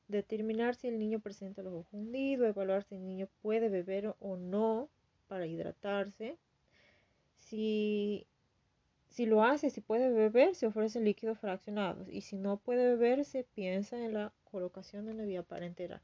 Determinar 0.08 0.74
si 0.76 0.88
el 0.88 0.98
niño 0.98 1.20
presenta 1.20 1.62
los 1.62 1.74
ojos 1.74 1.94
hundidos, 1.94 2.50
evaluar 2.50 2.84
si 2.84 2.96
el 2.96 3.06
niño 3.06 3.30
puede 3.44 3.70
beber 3.70 4.16
o 4.20 4.36
no 4.36 4.90
para 5.28 5.46
hidratarse. 5.46 6.38
Si, 7.38 8.26
si 9.10 9.28
lo 9.28 9.44
hace, 9.44 9.70
si 9.70 9.80
puede 9.80 10.10
beber, 10.10 10.56
se 10.56 10.66
ofrecen 10.66 11.06
líquidos 11.06 11.38
fraccionados. 11.38 12.10
Y 12.10 12.22
si 12.22 12.36
no 12.36 12.58
puede 12.58 12.84
beber, 12.96 13.26
se 13.26 13.44
piensa 13.44 14.04
en 14.04 14.14
la 14.14 14.34
colocación 14.44 15.06
de 15.06 15.12
una 15.12 15.24
vía 15.26 15.44
parenteral 15.44 16.02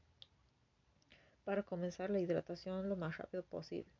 para 1.44 1.64
comenzar 1.64 2.10
la 2.10 2.20
hidratación 2.20 2.88
lo 2.88 2.94
más 2.96 3.16
rápido 3.18 3.42
posible 3.42 3.97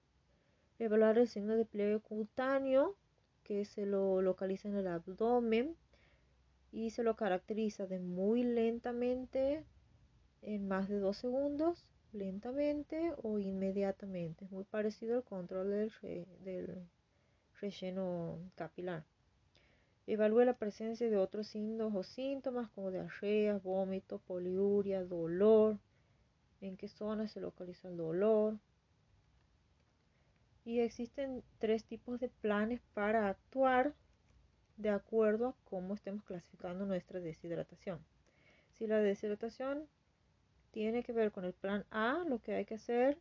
evaluar 0.79 1.19
el 1.19 1.29
signo 1.29 1.57
de 1.57 1.65
pliegue 1.65 2.01
cutáneo 2.01 2.97
que 3.43 3.65
se 3.65 3.87
lo 3.87 4.21
localiza 4.23 4.69
en 4.69 4.77
el 4.77 4.87
abdomen 4.87 5.77
y 6.71 6.91
se 6.91 7.03
lo 7.03 7.17
caracteriza 7.17 7.87
de 7.87 7.99
muy 7.99 8.43
lentamente 8.43 9.65
en 10.43 10.69
más 10.69 10.89
de 10.89 10.99
dos 10.99 11.17
segundos, 11.17 11.87
lentamente 12.13 13.15
o 13.23 13.39
inmediatamente. 13.39 14.45
Es 14.45 14.51
muy 14.51 14.65
parecido 14.65 15.17
al 15.17 15.25
control 15.25 15.71
del, 15.71 16.87
relleno 17.61 18.39
capilar. 18.55 19.05
Evalúe 20.07 20.45
la 20.45 20.57
presencia 20.57 21.11
de 21.11 21.17
otros 21.17 21.49
signos 21.49 21.95
o 21.95 22.03
síntomas 22.03 22.71
como 22.71 22.91
diarrea, 22.91 23.59
vómito, 23.59 24.21
poliuria, 24.21 25.05
dolor, 25.05 25.79
en 26.61 26.77
qué 26.77 26.89
zona 26.89 27.29
se 27.29 27.41
localiza 27.41 27.89
el 27.89 27.97
dolor, 27.97 28.59
y 30.69 30.81
existen 30.81 31.43
tres 31.59 31.83
tipos 31.85 32.21
de 32.21 32.29
planes 32.29 32.83
para 32.93 33.31
actuar 33.31 33.95
de 34.77 34.91
acuerdo 34.91 35.49
a 35.49 35.55
cómo 35.65 35.95
estemos 35.95 36.23
clasificando 36.25 36.85
nuestra 36.85 37.21
deshidratación. 37.21 38.01
Si 38.75 38.87
la 38.87 38.99
deshidratación 38.99 39.87
tiene 40.71 41.03
que 41.03 41.15
ver 41.15 41.33
con 41.33 41.47
el 41.47 41.55
plan 41.55 41.87
A, 41.91 42.23
lo 42.29 42.43
que 42.43 42.53
hay 42.55 42.67
que 42.67 42.75
hacer 42.75 43.17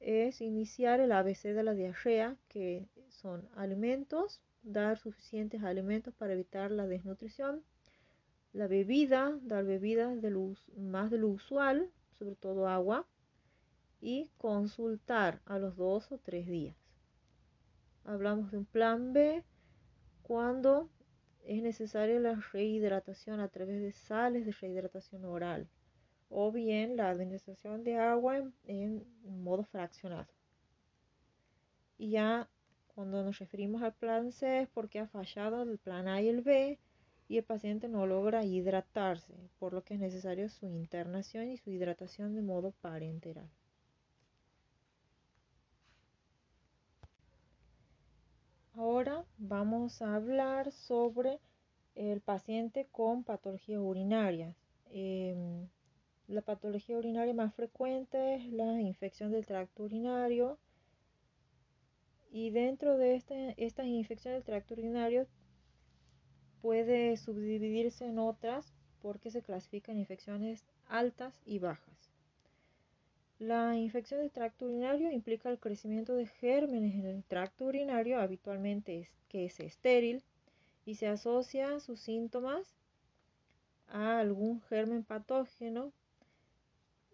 es 0.00 0.40
iniciar 0.40 1.00
el 1.00 1.12
ABC 1.12 1.52
de 1.52 1.62
la 1.62 1.74
diarrea, 1.74 2.38
que 2.48 2.88
son 3.10 3.46
alimentos, 3.54 4.40
dar 4.62 4.96
suficientes 4.96 5.62
alimentos 5.64 6.14
para 6.14 6.32
evitar 6.32 6.70
la 6.70 6.86
desnutrición, 6.86 7.62
la 8.54 8.66
bebida, 8.66 9.38
dar 9.42 9.66
bebidas 9.66 10.22
de 10.22 10.30
luz, 10.30 10.66
más 10.74 11.10
de 11.10 11.18
lo 11.18 11.28
usual, 11.28 11.90
sobre 12.14 12.34
todo 12.34 12.66
agua, 12.66 13.06
y 14.00 14.30
consultar 14.38 15.40
a 15.44 15.58
los 15.58 15.76
dos 15.76 16.10
o 16.12 16.18
tres 16.18 16.46
días. 16.46 16.76
Hablamos 18.04 18.50
de 18.50 18.58
un 18.58 18.64
plan 18.64 19.12
B 19.12 19.44
cuando 20.22 20.88
es 21.44 21.62
necesaria 21.62 22.20
la 22.20 22.34
rehidratación 22.52 23.40
a 23.40 23.48
través 23.48 23.80
de 23.80 23.92
sales 23.92 24.44
de 24.44 24.52
rehidratación 24.52 25.24
oral 25.24 25.68
o 26.28 26.52
bien 26.52 26.96
la 26.96 27.10
administración 27.10 27.84
de 27.84 27.96
agua 27.96 28.42
en, 28.66 29.04
modo 29.24 29.64
fraccionado. 29.64 30.28
Y 31.96 32.10
ya 32.10 32.48
cuando 32.94 33.22
nos 33.22 33.38
referimos 33.38 33.82
al 33.82 33.94
plan 33.94 34.32
C 34.32 34.62
es 34.62 34.68
porque 34.68 34.98
ha 35.00 35.06
fallado 35.06 35.62
el 35.62 35.78
plan 35.78 36.06
A 36.08 36.20
y 36.20 36.28
el 36.28 36.42
B 36.42 36.78
y 37.28 37.38
el 37.38 37.44
paciente 37.44 37.88
no 37.88 38.06
logra 38.06 38.44
hidratarse, 38.44 39.34
por 39.58 39.72
lo 39.72 39.82
que 39.84 39.94
es 39.94 40.00
necesario 40.00 40.48
su 40.48 40.66
internación 40.66 41.50
y 41.50 41.56
su 41.56 41.70
hidratación 41.70 42.34
de 42.34 42.42
modo 42.42 42.72
parenteral. 42.80 43.48
Ahora 48.98 49.24
vamos 49.38 50.02
a 50.02 50.16
hablar 50.16 50.72
sobre 50.72 51.38
el 51.94 52.20
paciente 52.20 52.88
con 52.90 53.22
patologías 53.22 53.78
urinarias. 53.80 54.56
Em, 54.90 55.68
la 56.26 56.42
patología 56.42 56.98
urinaria 56.98 57.32
más 57.32 57.54
frecuente 57.54 58.34
es 58.34 58.52
la 58.52 58.80
infección 58.80 59.30
del 59.30 59.46
tracto 59.46 59.84
urinario 59.84 60.58
y 62.32 62.50
dentro 62.50 62.98
de 62.98 63.14
este, 63.14 63.54
esta 63.56 63.84
infección 63.84 64.34
del 64.34 64.42
tracto 64.42 64.74
urinario 64.74 65.28
puede 66.60 67.16
subdividirse 67.18 68.04
en 68.04 68.18
otras 68.18 68.74
porque 69.00 69.30
se 69.30 69.42
clasifican 69.42 69.96
infecciones 69.96 70.64
altas 70.88 71.40
y 71.44 71.60
bajas. 71.60 72.07
La 73.38 73.76
infección 73.76 74.20
del 74.20 74.32
tracto 74.32 74.66
urinario 74.66 75.12
implica 75.12 75.48
el 75.48 75.60
crecimiento 75.60 76.16
de 76.16 76.26
gérmenes 76.26 76.94
en 76.96 77.06
el 77.06 77.22
tracto 77.22 77.66
urinario, 77.66 78.20
habitualmente 78.20 79.08
que 79.28 79.44
es 79.44 79.60
estéril, 79.60 80.24
y 80.84 80.96
se 80.96 81.06
asocia 81.06 81.78
sus 81.78 82.00
síntomas 82.00 82.74
a 83.86 84.18
algún 84.18 84.60
germen 84.62 85.04
patógeno. 85.04 85.92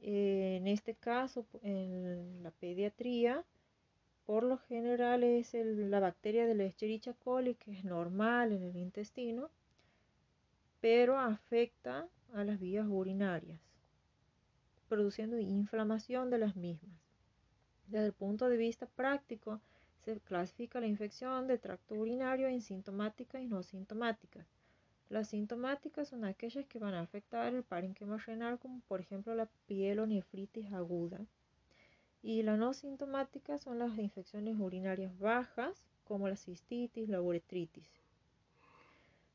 en 0.00 0.66
este 0.66 0.94
caso, 0.94 1.44
en 1.62 2.42
la 2.42 2.50
pediatría, 2.52 3.44
por 4.24 4.44
lo 4.44 4.56
general 4.56 5.24
es 5.24 5.52
la 5.54 6.00
bacteria 6.00 6.46
de 6.46 6.54
la 6.54 6.64
Escherichia 6.64 7.12
coli, 7.12 7.54
que 7.54 7.72
es 7.72 7.84
normal 7.84 8.52
en 8.52 8.62
el 8.62 8.76
intestino, 8.76 9.50
pero 10.80 11.18
afecta 11.18 12.08
a 12.32 12.44
las 12.44 12.58
vías 12.58 12.86
urinarias. 12.88 13.73
Produciendo 14.88 15.38
inflamación 15.38 16.30
de 16.30 16.38
las 16.38 16.56
mismas. 16.56 16.96
Desde 17.86 18.06
el 18.06 18.12
punto 18.12 18.48
de 18.48 18.56
vista 18.56 18.86
práctico, 18.86 19.60
se 20.04 20.20
clasifica 20.20 20.80
la 20.80 20.86
infección 20.86 21.46
de 21.46 21.58
tracto 21.58 21.94
urinario 21.94 22.48
en 22.48 22.60
sintomáticas 22.60 23.40
y 23.42 23.46
no 23.46 23.62
sintomáticas. 23.62 24.46
Las 25.08 25.28
sintomáticas 25.28 26.08
son 26.08 26.24
aquellas 26.24 26.66
que 26.66 26.78
van 26.78 26.94
a 26.94 27.00
afectar 27.00 27.54
el 27.54 27.62
parénquima 27.62 28.16
renal, 28.18 28.58
como 28.58 28.80
por 28.88 29.00
ejemplo 29.00 29.34
la 29.34 29.46
pielonefritis 29.66 30.72
aguda. 30.72 31.20
Y 32.22 32.42
las 32.42 32.58
no 32.58 32.72
sintomáticas 32.72 33.60
son 33.62 33.78
las 33.78 33.98
infecciones 33.98 34.58
urinarias 34.58 35.18
bajas, 35.18 35.86
como 36.04 36.28
la 36.28 36.36
cistitis, 36.36 37.08
la 37.08 37.20
uretritis. 37.20 37.88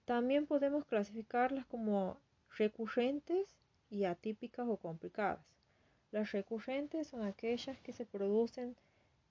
También 0.05 0.47
podemos 0.47 0.85
clasificarlas 0.85 1.65
como 1.67 2.17
recurrentes 2.57 3.47
y 3.89 4.05
atípicas 4.05 4.67
o 4.67 4.77
complicadas. 4.77 5.43
Las 6.11 6.31
recurrentes 6.31 7.07
son 7.07 7.23
aquellas 7.23 7.79
que 7.81 7.93
se 7.93 8.05
producen 8.05 8.75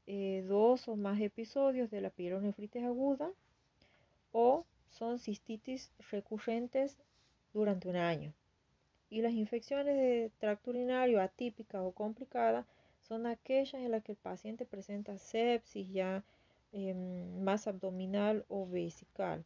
eh, 0.06 0.44
dos 0.46 0.88
o 0.88 0.96
más 0.96 1.20
episodios 1.20 1.90
de 1.90 2.00
la 2.00 2.10
pielonefritis 2.10 2.84
aguda 2.84 3.30
o 4.32 4.64
son 4.90 5.18
cistitis 5.18 5.92
recurrentes 6.10 6.96
durante 7.52 7.88
un 7.88 7.96
año. 7.96 8.32
Y 9.10 9.22
las 9.22 9.32
infecciones 9.32 9.96
de 9.96 10.30
tracto 10.38 10.70
urinario 10.70 11.20
atípicas 11.20 11.82
o 11.82 11.92
complicadas 11.92 12.66
son 13.02 13.26
aquellas 13.26 13.74
en 13.74 13.90
las 13.90 14.02
que 14.02 14.12
el 14.12 14.18
paciente 14.18 14.66
presenta 14.66 15.18
sepsis 15.18 15.88
ya 15.90 16.24
em, 16.72 17.42
más 17.42 17.66
abdominal 17.66 18.44
o 18.48 18.66
vesical. 18.66 19.44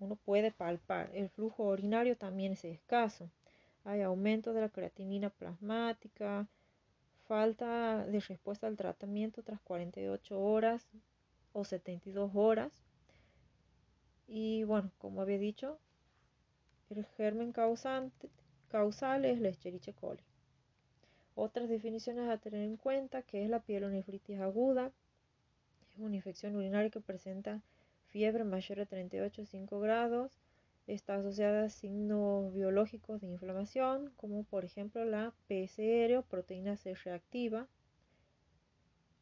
Uno 0.00 0.16
puede 0.16 0.50
palpar. 0.50 1.10
El 1.14 1.28
flujo 1.28 1.64
urinario 1.64 2.16
también 2.16 2.52
es 2.52 2.64
escaso. 2.64 3.30
Hay 3.84 4.02
aumento 4.02 4.52
de 4.52 4.60
la 4.60 4.68
creatinina 4.68 5.30
plasmática, 5.30 6.46
falta 7.26 8.04
de 8.06 8.20
respuesta 8.20 8.66
al 8.66 8.76
tratamiento 8.76 9.42
tras 9.42 9.60
48 9.60 10.40
horas 10.40 10.86
o 11.52 11.64
72 11.64 12.32
horas. 12.34 12.72
Y 14.28 14.64
bueno, 14.64 14.90
como 14.98 15.22
había 15.22 15.38
dicho, 15.38 15.78
el 16.90 17.04
germen 17.16 17.52
causante, 17.52 18.28
causal 18.68 19.24
es 19.24 19.40
la 19.40 19.48
Escherichia 19.48 19.92
coli. 19.92 20.22
Otras 21.34 21.68
definiciones 21.68 22.28
a 22.28 22.38
tener 22.38 22.62
en 22.62 22.76
cuenta 22.76 23.22
que 23.22 23.44
es 23.44 23.50
la 23.50 23.60
pielonefritis 23.60 24.40
aguda. 24.40 24.92
Es 25.92 25.98
una 25.98 26.16
infección 26.16 26.56
urinaria 26.56 26.90
que 26.90 27.00
presenta 27.00 27.62
fiebre 28.08 28.44
mayor 28.44 28.80
a 28.80 28.86
38,5 28.86 29.80
grados. 29.80 30.32
Está 30.86 31.16
asociada 31.16 31.64
a 31.64 31.70
signos 31.70 32.52
biológicos 32.52 33.20
de 33.20 33.28
inflamación, 33.28 34.12
como 34.16 34.44
por 34.44 34.64
ejemplo 34.64 35.04
la 35.04 35.32
PCR 35.48 36.16
o 36.16 36.22
proteína 36.22 36.76
C 36.76 36.94
reactiva. 36.94 37.68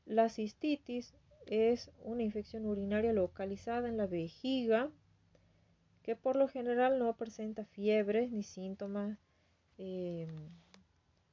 La 0.07 0.29
cistitis 0.29 1.15
es 1.47 1.91
una 2.03 2.23
infección 2.23 2.67
urinaria 2.67 3.13
localizada 3.13 3.89
en 3.89 3.97
la 3.97 4.07
vejiga 4.07 4.91
que 6.03 6.17
por 6.17 6.37
lo 6.37 6.49
general 6.49 6.99
no 6.99 7.15
presenta 7.17 7.67
fiebres 7.67 8.31
ni 8.31 8.43
síntomas 8.43 9.19
eh, 9.77 10.27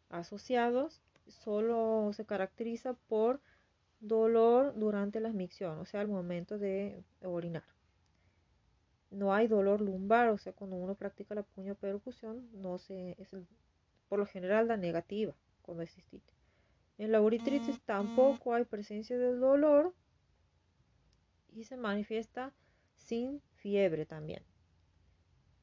asociados, 0.09 1.01
solo 1.27 2.11
se 2.13 2.25
caracteriza 2.25 2.93
por 3.07 3.39
dolor 4.01 4.73
durante 4.77 5.19
la 5.19 5.31
micción, 5.31 5.79
o 5.79 5.85
sea, 5.85 6.01
al 6.01 6.07
momento 6.07 6.57
de 6.57 7.01
orinar. 7.23 7.63
No 9.11 9.33
hay 9.33 9.47
dolor 9.47 9.81
lumbar, 9.81 10.29
o 10.29 10.37
sea, 10.37 10.53
cuando 10.53 10.75
uno 10.75 10.95
practica 10.95 11.35
la 11.35 11.43
puño 11.43 11.75
percusión, 11.75 12.49
no 12.53 12.77
se, 12.77 13.15
es 13.19 13.29
por 14.09 14.19
lo 14.19 14.25
general 14.25 14.67
da 14.67 14.77
negativa 14.77 15.33
cuando 15.61 15.83
existe. 15.83 16.33
En 16.97 17.11
la 17.11 17.21
uritritis 17.21 17.81
tampoco 17.81 18.53
hay 18.53 18.63
presencia 18.65 19.17
del 19.17 19.39
dolor 19.39 19.93
y 21.53 21.63
se 21.65 21.77
manifiesta 21.77 22.53
sin 22.95 23.41
fiebre 23.55 24.05
también. 24.05 24.43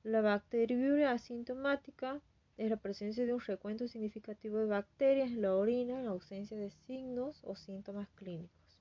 La 0.03 0.21
bacteriuria 0.21 1.13
asintomática 1.13 2.21
es 2.57 2.71
la 2.71 2.77
presencia 2.77 3.25
de 3.25 3.33
un 3.33 3.41
recuento 3.41 3.89
significativo 3.89 4.59
de 4.59 4.67
bacterias 4.67 5.31
en 5.31 5.43
la 5.43 5.55
orina 5.55 6.01
en 6.01 6.07
ausencia 6.07 6.57
de 6.57 6.71
signos 6.71 7.41
o 7.45 7.57
síntomas 7.57 8.09
clínicos. 8.11 8.81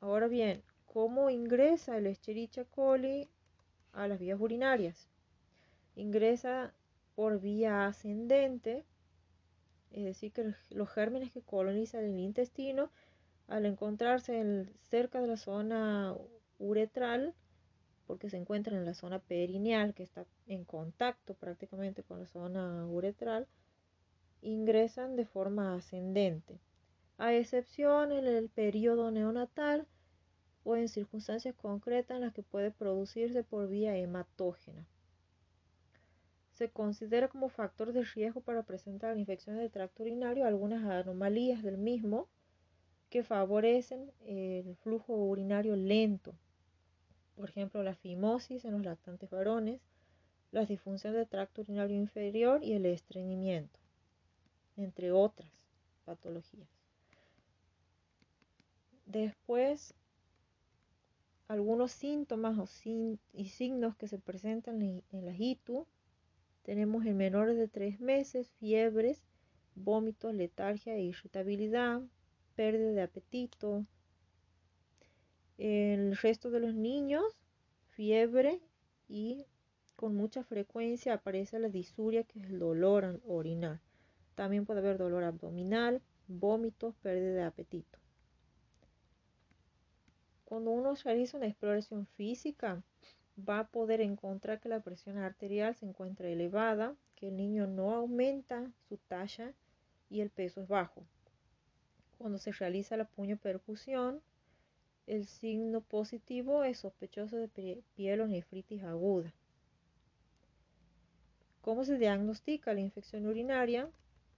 Ahora 0.00 0.28
bien, 0.28 0.62
¿cómo 0.92 1.30
ingresa 1.30 1.96
el 1.96 2.06
Escherichia 2.06 2.64
coli 2.66 3.28
a 3.94 4.06
las 4.08 4.18
vías 4.18 4.38
urinarias? 4.38 5.08
Ingresa 5.96 6.74
por 7.14 7.40
vía 7.40 7.86
ascendente, 7.86 8.84
es 9.90 10.04
decir, 10.04 10.32
que 10.32 10.54
los 10.70 10.90
gérmenes 10.90 11.32
que 11.32 11.40
colonizan 11.40 12.04
el 12.04 12.18
intestino, 12.18 12.90
al 13.48 13.64
encontrarse 13.66 14.66
cerca 14.90 15.20
de 15.20 15.28
la 15.28 15.36
zona 15.36 16.14
uretral, 16.58 17.34
porque 18.06 18.28
se 18.28 18.36
encuentran 18.36 18.76
en 18.76 18.84
la 18.84 18.94
zona 18.94 19.18
perineal 19.18 19.94
que 19.94 20.02
está 20.02 20.26
en 20.46 20.64
contacto 20.64 21.34
prácticamente 21.34 22.02
con 22.02 22.20
la 22.20 22.26
zona 22.26 22.86
uretral, 22.86 23.46
ingresan 24.42 25.16
de 25.16 25.24
forma 25.24 25.74
ascendente, 25.74 26.58
a 27.16 27.32
excepción 27.32 28.12
en 28.12 28.26
el 28.26 28.50
periodo 28.50 29.10
neonatal 29.10 29.86
o 30.64 30.76
en 30.76 30.88
circunstancias 30.88 31.54
concretas 31.54 32.16
en 32.16 32.22
las 32.22 32.32
que 32.32 32.42
puede 32.42 32.70
producirse 32.70 33.42
por 33.42 33.68
vía 33.68 33.96
hematógena. 33.96 34.86
Se 36.52 36.70
considera 36.70 37.28
como 37.28 37.48
factor 37.48 37.92
de 37.92 38.04
riesgo 38.04 38.40
para 38.40 38.62
presentar 38.62 39.18
infecciones 39.18 39.62
de 39.62 39.70
tracto 39.70 40.02
urinario 40.02 40.46
algunas 40.46 40.84
anomalías 40.84 41.62
del 41.62 41.78
mismo 41.78 42.28
que 43.10 43.24
favorecen 43.24 44.12
el 44.26 44.76
flujo 44.76 45.14
urinario 45.14 45.76
lento 45.76 46.34
por 47.36 47.48
ejemplo 47.48 47.82
la 47.82 47.94
fimosis 47.94 48.64
en 48.64 48.72
los 48.72 48.84
lactantes 48.84 49.30
varones, 49.30 49.80
la 50.50 50.66
disfunción 50.66 51.14
del 51.14 51.28
tracto 51.28 51.62
urinario 51.62 51.96
inferior 51.96 52.62
y 52.62 52.74
el 52.74 52.86
estreñimiento, 52.86 53.78
entre 54.76 55.12
otras 55.12 55.50
patologías. 56.04 56.68
Después, 59.06 59.94
algunos 61.48 61.92
síntomas 61.92 62.56
y 62.84 63.48
signos 63.48 63.96
que 63.96 64.08
se 64.08 64.18
presentan 64.18 64.82
en, 64.82 65.02
en 65.10 65.26
la 65.26 65.34
ITU, 65.36 65.86
tenemos 66.62 67.04
en 67.06 67.16
menores 67.16 67.56
de 67.56 67.68
3 67.68 68.00
meses 68.00 68.50
fiebres, 68.58 69.22
vómitos, 69.74 70.34
letargia 70.34 70.94
e 70.94 71.02
irritabilidad, 71.02 72.02
pérdida 72.54 72.92
de 72.92 73.02
apetito, 73.02 73.84
el 75.58 76.16
resto 76.16 76.50
de 76.50 76.60
los 76.60 76.74
niños, 76.74 77.24
fiebre 77.94 78.60
y 79.08 79.46
con 79.96 80.16
mucha 80.16 80.42
frecuencia 80.42 81.14
aparece 81.14 81.58
la 81.58 81.68
disuria, 81.68 82.24
que 82.24 82.40
es 82.40 82.46
el 82.46 82.58
dolor 82.58 83.04
al 83.04 83.22
orinar. 83.26 83.80
También 84.34 84.64
puede 84.64 84.80
haber 84.80 84.98
dolor 84.98 85.22
abdominal, 85.22 86.02
vómitos, 86.26 86.94
pérdida 86.96 87.34
de 87.34 87.42
apetito. 87.44 88.01
Cuando 90.52 90.70
uno 90.70 90.94
realiza 91.02 91.38
una 91.38 91.46
exploración 91.46 92.06
física, 92.08 92.82
va 93.38 93.60
a 93.60 93.68
poder 93.68 94.02
encontrar 94.02 94.60
que 94.60 94.68
la 94.68 94.80
presión 94.80 95.16
arterial 95.16 95.74
se 95.74 95.86
encuentra 95.86 96.28
elevada, 96.28 96.94
que 97.16 97.28
el 97.28 97.38
niño 97.38 97.66
no 97.66 97.94
aumenta 97.94 98.70
su 98.86 98.98
talla 98.98 99.54
y 100.10 100.20
el 100.20 100.28
peso 100.28 100.60
es 100.60 100.68
bajo. 100.68 101.04
Cuando 102.18 102.36
se 102.36 102.52
realiza 102.52 102.98
la 102.98 103.06
puño 103.06 103.38
percusión, 103.38 104.20
el 105.06 105.24
signo 105.24 105.80
positivo 105.80 106.64
es 106.64 106.80
sospechoso 106.80 107.38
de 107.38 107.82
pielonefritis 107.96 108.82
aguda. 108.82 109.32
¿Cómo 111.62 111.86
se 111.86 111.96
diagnostica 111.96 112.74
la 112.74 112.80
infección 112.80 113.24
urinaria? 113.24 113.88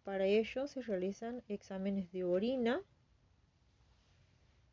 Para 0.05 0.27
ello 0.27 0.69
se 0.69 0.81
realizan 0.81 1.43
exámenes 1.49 2.13
de 2.13 2.23
orina 2.23 2.81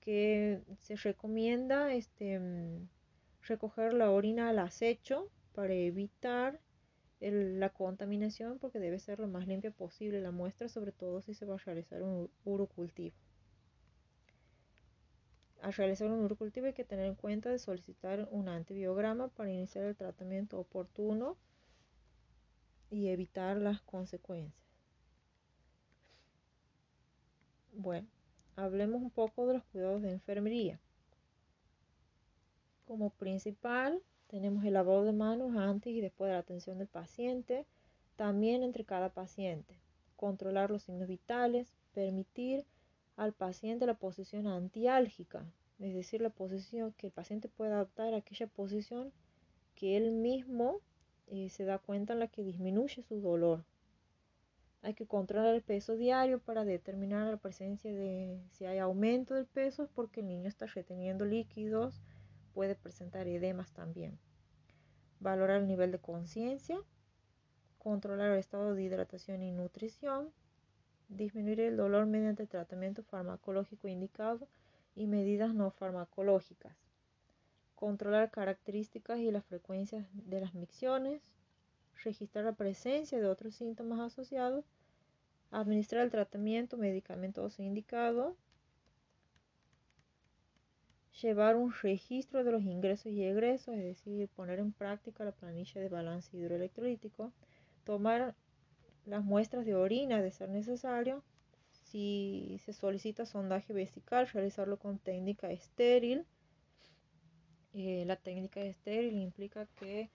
que 0.02 0.62
se 0.80 0.96
recomienda 0.96 1.94
este, 1.94 2.40
mm, 2.40 2.90
recoger 3.44 3.94
la 3.94 4.12
orina 4.12 4.50
al 4.50 4.60
acecho 4.60 5.30
para 5.54 5.74
evitar 5.74 6.60
la 7.20 7.70
contaminación 7.70 8.58
porque 8.60 8.80
debe 8.80 9.00
ser 9.00 9.20
lo 9.20 9.28
más 9.28 9.48
limpia 9.48 9.72
posible 9.72 10.22
la 10.22 10.32
muestra, 10.32 10.68
sobre 10.68 10.92
todo 10.92 11.22
si 11.22 11.34
se 11.36 11.46
va 11.46 11.56
a 11.56 11.60
realizar 11.60 12.02
un 12.02 12.30
urocultivo 12.44 13.16
al 15.62 15.74
realizar 15.74 16.12
un 16.12 16.24
urocultivo 16.24 16.66
hay 16.66 16.74
que 16.74 16.84
tener 16.84 17.06
en 17.06 17.16
cuenta 17.16 17.50
de 17.50 17.60
solicitar 17.60 18.28
un 18.32 18.50
antibiograma 18.50 19.28
para 19.30 19.52
iniciar 19.52 19.86
el 19.86 19.96
tratamiento 19.96 20.60
oportuno 20.60 21.38
y 22.90 23.08
evitar 23.08 23.58
las 23.58 23.82
consecuencias. 23.82 24.56
Bueno, 27.74 28.08
hablemos 28.62 29.02
un 29.02 29.10
poco 29.10 29.48
de 29.48 29.56
los 29.56 29.64
cuidados 29.66 30.02
de 30.02 30.12
enfermería. 30.12 30.80
Como 32.86 33.10
principal 33.10 34.02
tenemos 34.28 34.64
el 34.64 34.74
lavado 34.74 35.04
de 35.04 35.14
manos 35.14 35.56
antes 35.56 35.94
y 35.94 36.02
después 36.02 36.30
de 36.30 36.34
la 36.34 36.40
atención 36.40 36.78
del 36.78 36.88
paciente, 36.88 37.66
también 38.16 38.64
entre 38.64 38.86
cada 38.86 39.10
paciente. 39.10 39.76
controlar 40.16 40.70
los 40.70 40.84
signos 40.84 41.08
vitales, 41.08 41.74
permitir 41.96 42.64
al 43.16 43.34
paciente 43.34 43.88
la 43.88 43.96
posición 43.96 44.46
antiálgica, 44.46 45.44
es 45.80 45.96
decir, 45.96 46.22
la 46.22 46.30
posición 46.30 46.94
que 46.94 47.08
el 47.08 47.12
paciente 47.12 47.50
pueda 47.50 47.74
adaptar 47.74 48.14
a 48.14 48.18
aquella 48.18 48.46
posición 48.46 49.12
que 49.74 49.98
él 49.98 50.12
mismo 50.12 50.80
eh, 51.26 51.50
se 51.50 51.66
da 51.66 51.80
cuenta 51.80 52.14
en 52.14 52.20
la 52.20 52.28
que 52.28 52.44
disminuye 52.44 53.02
su 53.02 53.20
dolor. 53.20 53.64
Hay 54.84 54.96
que 54.96 55.06
controlar 55.06 55.54
el 55.54 55.62
peso 55.62 55.96
diario 55.96 56.40
para 56.40 56.66
determinar 56.66 57.30
la 57.30 57.38
presencia 57.38 57.94
de 57.94 58.42
si 58.52 58.66
hay 58.66 58.80
aumento 58.80 59.36
del 59.36 59.46
peso, 59.46 59.90
porque 59.94 60.22
el 60.22 60.28
niño 60.28 60.48
está 60.48 60.66
reteniendo 60.66 61.24
líquidos, 61.26 62.02
puede 62.54 62.76
presentar 62.76 63.28
edemas 63.28 63.72
también. 63.72 64.18
Valorar 65.20 65.62
el 65.62 65.68
nivel 65.68 65.92
de 65.92 66.00
conciencia, 66.00 66.82
controlar 67.78 68.32
el 68.32 68.40
estado 68.40 68.74
de 68.74 68.84
hidratación 68.84 69.44
y 69.44 69.52
nutrición, 69.52 70.32
disminuir 71.10 71.60
el 71.60 71.78
dolor 71.78 72.08
mediante 72.08 72.48
tratamiento 72.48 73.04
farmacológico 73.04 73.88
indicado 73.88 74.48
y 74.96 75.08
medidas 75.08 75.54
no 75.54 75.70
farmacológicas, 75.72 76.76
controlar 77.76 78.32
características 78.32 79.20
y 79.20 79.32
las 79.32 79.46
frecuencias 79.46 80.08
de 80.14 80.42
las 80.42 80.54
micciones, 80.54 81.22
registrar 82.04 82.46
la 82.46 82.54
presencia 82.54 83.20
de 83.20 83.28
otros 83.28 83.56
síntomas 83.56 84.00
asociados, 84.00 84.66
administrar 85.52 86.04
el 86.04 86.12
tratamiento 86.12 86.78
medicamentoso 86.78 87.62
indicado, 87.62 88.36
llevar 91.22 91.56
un 91.56 91.74
registro 91.84 92.44
de 92.44 92.52
los 92.52 92.64
ingresos 92.64 93.12
y 93.12 93.24
egresos, 93.24 93.76
es 93.76 93.84
decir, 93.84 94.28
poner 94.30 94.60
en 94.60 94.72
práctica 94.72 95.24
la 95.24 95.32
planilla 95.32 95.82
de 95.82 95.90
balance 95.90 96.36
hidroelectrolítico, 96.36 97.32
tomar 97.84 98.36
las 99.06 99.24
muestras 99.24 99.66
de 99.66 99.76
orina 99.76 100.22
de 100.22 100.32
ser 100.32 100.50
necesario, 100.50 101.24
si 101.72 102.60
se 102.64 102.74
solicita 102.74 103.26
sondaje 103.26 103.74
vesical, 103.74 104.28
realizarlo 104.28 104.78
con 104.80 104.98
técnica 104.98 105.52
estéril. 105.52 106.26
Eh, 107.74 108.04
la 108.06 108.16
técnica 108.16 108.62
estéril 108.62 109.18
implica 109.18 109.66
que 109.78 110.10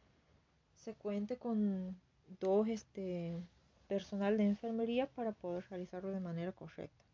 se 0.86 0.94
cuente 0.94 1.36
con 1.36 1.96
dos 2.38 2.68
este, 2.68 3.42
personal 3.88 4.38
de 4.38 4.44
enfermería 4.44 5.08
para 5.08 5.32
poder 5.32 5.64
realizarlo 5.68 6.12
de 6.12 6.20
manera 6.20 6.52
correcta. 6.52 7.04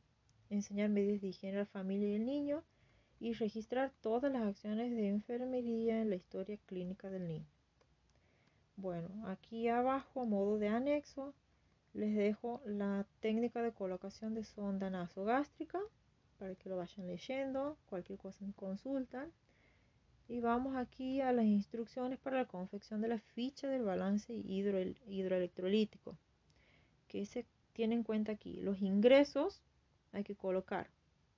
Enseñar 0.51 0.91
medidas 0.91 1.23
de 1.23 1.29
higiene 1.29 1.57
a 1.57 1.61
la 1.61 1.67
familia 1.67 2.11
y 2.11 2.17
el 2.17 2.27
niño 2.27 2.63
y 3.19 3.33
registrar 3.33 3.91
todas 4.03 4.31
las 4.31 4.43
acciones 4.43 4.91
de 4.91 5.09
enfermería 5.09 6.03
en 6.03 6.11
la 6.11 6.17
historia 6.17 6.59
clínica 6.67 7.09
del 7.09 7.27
niño. 7.27 7.47
Bueno, 8.77 9.09
aquí 9.27 9.69
abajo 9.69 10.21
a 10.21 10.27
modo 10.27 10.59
de 10.59 10.69
anexo 10.69 11.33
les 11.95 12.15
dejo 12.15 12.61
la 12.67 13.07
técnica 13.21 13.63
de 13.63 13.73
colocación 13.73 14.35
de 14.35 14.45
sonda 14.45 14.91
nasogástrica 14.91 15.81
para 16.39 16.55
que 16.57 16.69
lo 16.69 16.77
vayan 16.77 17.07
leyendo, 17.07 17.79
cualquier 17.89 18.19
cosa 18.19 18.45
me 18.45 18.53
consultan. 18.53 19.33
Y 20.29 20.41
vamos 20.41 20.77
aquí 20.77 21.21
a 21.21 21.33
las 21.33 21.45
instrucciones 21.45 22.19
para 22.19 22.39
la 22.39 22.47
confección 22.47 23.01
de 23.01 23.09
la 23.09 23.19
ficha 23.19 23.69
del 23.69 23.83
balance 23.83 24.33
hidroelectrolítico. 24.33 26.17
Que 27.09 27.27
se 27.27 27.45
tiene 27.73 27.95
en 27.95 28.03
cuenta 28.03 28.33
aquí. 28.33 28.61
Los 28.61 28.81
ingresos 28.81 29.63
hay 30.13 30.25
que 30.25 30.35
colocar 30.35 30.91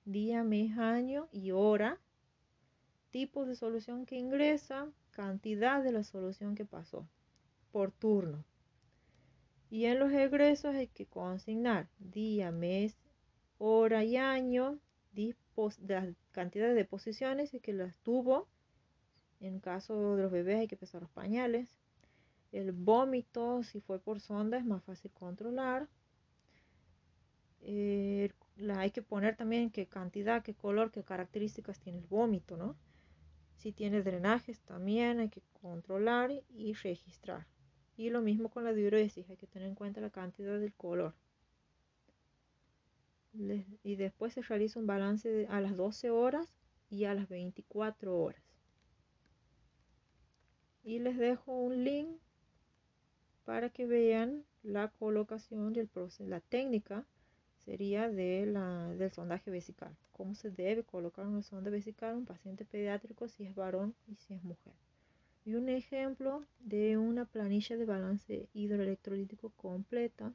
día, 0.05 0.43
mes, 0.43 0.77
año 0.77 1.27
y 1.31 1.51
hora. 1.51 1.99
Tipo 3.11 3.45
de 3.45 3.55
solución 3.55 4.05
que 4.05 4.17
ingresa, 4.17 4.87
cantidad 5.11 5.83
de 5.83 5.91
la 5.91 6.03
solución 6.03 6.55
que 6.55 6.65
pasó 6.65 7.07
por 7.71 7.91
turno. 7.91 8.43
Y 9.69 9.85
en 9.85 9.99
los 9.99 10.11
egresos 10.11 10.75
hay 10.75 10.87
que 10.87 11.05
consignar 11.05 11.89
día, 11.99 12.51
mes, 12.51 12.95
hora 13.57 14.03
y 14.03 14.17
año, 14.17 14.79
la 15.87 16.13
cantidad 16.31 16.67
de 16.67 16.73
deposiciones 16.73 17.53
y 17.53 17.59
que 17.59 17.73
las 17.73 17.95
tuvo 17.97 18.47
en 19.39 19.59
caso 19.59 20.15
de 20.15 20.23
los 20.23 20.31
bebés 20.31 20.59
hay 20.59 20.67
que 20.67 20.77
pesar 20.77 21.01
los 21.01 21.11
pañales. 21.11 21.77
El 22.51 22.71
vómito, 22.71 23.63
si 23.63 23.81
fue 23.81 23.99
por 23.99 24.19
sonda, 24.21 24.57
es 24.57 24.65
más 24.65 24.83
fácil 24.83 25.11
controlar. 25.11 25.89
Eh, 27.61 28.31
la, 28.57 28.79
hay 28.79 28.91
que 28.91 29.01
poner 29.01 29.35
también 29.35 29.71
qué 29.71 29.87
cantidad, 29.87 30.43
qué 30.43 30.53
color, 30.53 30.91
qué 30.91 31.03
características 31.03 31.79
tiene 31.79 31.99
el 31.99 32.05
vómito, 32.05 32.57
¿no? 32.57 32.77
Si 33.55 33.71
tiene 33.71 34.03
drenajes 34.03 34.61
también 34.61 35.19
hay 35.19 35.29
que 35.29 35.41
controlar 35.61 36.31
y 36.49 36.73
registrar. 36.73 37.47
Y 37.97 38.09
lo 38.09 38.21
mismo 38.21 38.49
con 38.49 38.63
la 38.63 38.73
diuresis, 38.73 39.29
hay 39.29 39.37
que 39.37 39.47
tener 39.47 39.67
en 39.67 39.75
cuenta 39.75 40.01
la 40.01 40.09
cantidad 40.09 40.59
del 40.59 40.73
color. 40.73 41.15
y 43.83 43.95
después 43.97 44.33
se 44.33 44.41
realiza 44.41 44.79
un 44.79 44.87
balance 44.87 45.45
a 45.49 45.59
las 45.59 45.75
12 45.75 46.09
horas 46.09 46.47
y 46.89 47.03
a 47.03 47.13
las 47.13 47.27
24 47.27 48.17
horas 48.17 48.54
y 50.85 50.99
les 50.99 51.17
dejo 51.17 51.51
un 51.51 51.83
link 51.83 52.07
para 53.43 53.69
que 53.71 53.87
vean 53.87 54.45
la 54.61 54.89
colocación 54.89 55.73
del 55.73 55.87
proceso, 55.87 56.25
la 56.27 56.39
técnica 56.39 57.05
sería 57.65 58.07
de 58.09 58.45
la, 58.45 58.89
del 58.89 59.11
sondaje 59.11 59.49
vesical, 59.49 59.95
cómo 60.11 60.35
se 60.35 60.51
debe 60.51 60.83
colocar 60.83 61.25
una 61.25 61.41
sonda 61.41 61.71
vesical 61.71 62.15
un 62.15 62.25
paciente 62.25 62.65
pediátrico 62.65 63.27
si 63.27 63.45
es 63.45 63.55
varón 63.55 63.95
y 64.07 64.15
si 64.15 64.35
es 64.35 64.43
mujer. 64.43 64.73
Y 65.43 65.55
un 65.55 65.69
ejemplo 65.69 66.43
de 66.59 66.97
una 66.97 67.25
planilla 67.25 67.77
de 67.77 67.85
balance 67.85 68.47
hidroelectrolítico 68.53 69.49
completa 69.51 70.33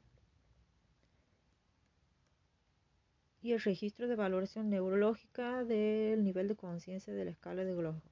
y 3.41 3.53
el 3.53 3.61
registro 3.61 4.09
de 4.09 4.15
valoración 4.15 4.69
neurológica 4.69 5.63
del 5.63 6.23
nivel 6.25 6.49
de 6.49 6.55
conciencia 6.55 7.13
de 7.13 7.25
la 7.25 7.31
escala 7.31 7.63
de 7.63 7.73
Globo 7.73 8.10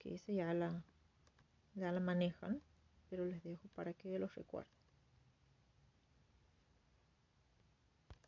que 0.00 0.14
esa 0.14 0.32
ya 0.32 0.52
la, 0.54 0.82
ya 1.74 1.92
la 1.92 2.00
manejan, 2.00 2.62
pero 3.08 3.26
les 3.26 3.42
dejo 3.44 3.68
para 3.74 3.92
que 3.92 4.18
los 4.18 4.34
recuerden. 4.34 4.79